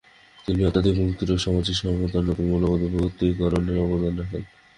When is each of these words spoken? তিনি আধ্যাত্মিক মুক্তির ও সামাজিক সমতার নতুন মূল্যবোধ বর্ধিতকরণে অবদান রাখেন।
তিনি 0.45 0.61
আধ্যাত্মিক 0.63 0.95
মুক্তির 0.99 1.29
ও 1.31 1.37
সামাজিক 1.37 1.75
সমতার 1.75 2.23
নতুন 2.23 2.45
মূল্যবোধ 2.47 2.81
বর্ধিতকরণে 2.93 3.73
অবদান 3.85 4.13
রাখেন। 4.19 4.43